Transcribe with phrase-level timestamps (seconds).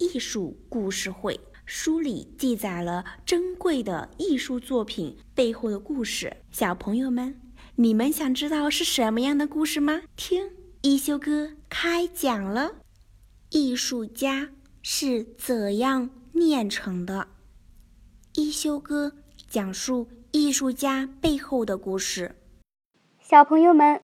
[0.00, 1.34] 艺术故事会》，
[1.66, 6.38] 书里记载了珍贵的艺术作品背后的故事。
[6.50, 7.38] 小朋友们，
[7.76, 10.00] 你们想知道是什么样的故事吗？
[10.16, 10.50] 听
[10.80, 12.76] 一休哥开讲了。
[13.50, 14.48] 艺术家
[14.82, 17.28] 是怎样炼成的？
[18.34, 19.12] 一休哥
[19.46, 22.36] 讲述艺术家背后的故事。
[23.20, 24.00] 小朋友们。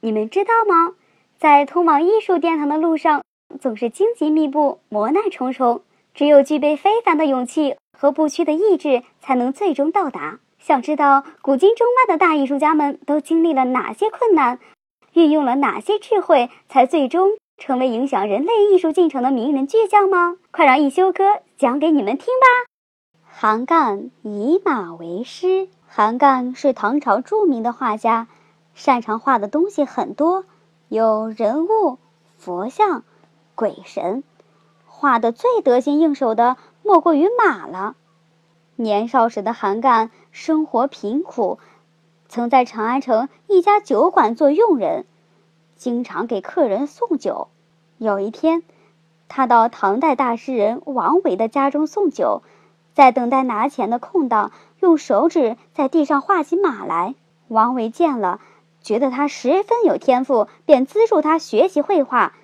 [0.00, 0.94] 你们知道吗？
[1.40, 3.24] 在通往艺术殿堂的路上，
[3.60, 5.82] 总是荆棘密布、磨难重重。
[6.14, 10.40] 只有具备非凡的勇气和不屈的意志，才能最终到达。
[10.58, 14.58] 想知道古今中外的大艺术家们都经历了哪些困难，
[15.12, 20.36] 运用了哪些智慧，才最终成为影响人类艺术进程的名人巨匠吗？
[20.50, 21.24] 快让一休哥
[21.56, 22.68] 讲给你们听吧！
[23.30, 25.68] 韩干以马为师。
[25.86, 28.26] 韩干是唐朝著名的画家。
[28.74, 30.44] 擅长画的东西很多，
[30.88, 31.98] 有人物、
[32.36, 33.04] 佛像、
[33.58, 34.22] 鬼神，
[34.86, 37.96] 画的最得心应手的莫过于马了。
[38.76, 41.58] 年少时的韩干生活贫苦，
[42.28, 45.06] 曾在长安城一家酒馆做佣人，
[45.74, 47.48] 经常给客人送酒。
[47.96, 48.62] 有一天，
[49.26, 52.42] 他到唐代大诗人王维的家中送酒，
[52.94, 57.16] 在等待拿钱的空档，用手指在地上画起马来。
[57.48, 58.40] 王维见了。
[58.80, 62.34] 觉得他十分有天赋，便资助他学习绘画。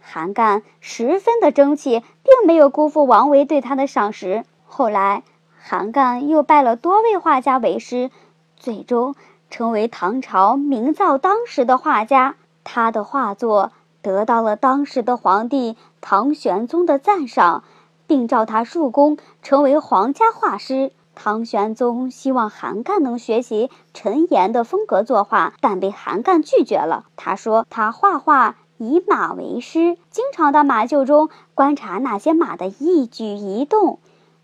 [0.00, 4.44] 韩干十分的争气，并没有辜负王维对他的赏识。
[4.66, 5.22] 后来，
[5.60, 8.10] 韩干又拜了多位画家为师，
[8.56, 9.14] 最终
[9.50, 12.36] 成为唐朝名噪当时的画家。
[12.64, 13.72] 他的画作
[14.02, 17.64] 得到了当时的皇帝唐玄宗的赞赏，
[18.06, 20.92] 并召他入宫，成为皇家画师。
[21.14, 27.04] 唐玄宗希望韩干能学习陈岩的风格作画，但被韩干拒绝了。
[27.16, 33.98] 他说：“他画画以马为师，经常到马厩中观察那些马的一举一动，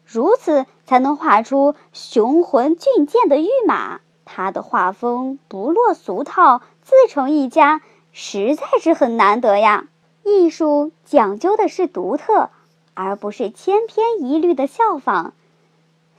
[0.05, 4.01] 如此才能画出雄浑俊健的御马。
[4.27, 7.81] 他的画风不落俗套，自成一家，
[8.13, 9.89] 实在是很难得呀。
[10.23, 12.51] 艺术讲究的是独特，
[12.93, 15.33] 而不是千篇一律的效仿。”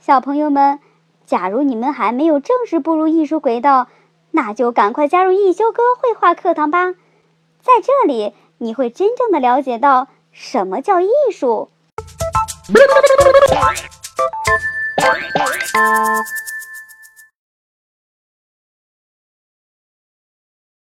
[0.02, 0.80] 小朋友们，
[1.24, 3.86] 假如你们还没有正式步入艺术轨道，
[4.32, 6.94] 那就赶快加入一休哥绘画课堂吧。
[7.62, 11.70] 在这里，你会真正的了解到什么叫艺术。